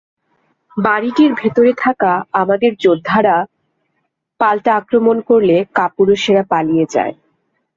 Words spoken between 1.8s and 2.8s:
থাকা আমাদের